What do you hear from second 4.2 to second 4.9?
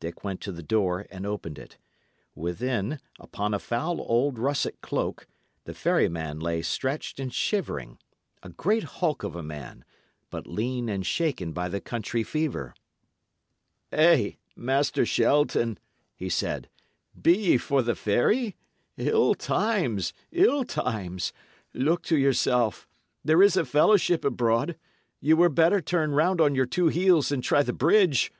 russet